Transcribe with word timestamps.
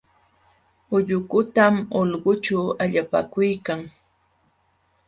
Ullukutam 0.95 1.75
ulqućhu 1.99 2.59
allapakuykan. 2.83 3.79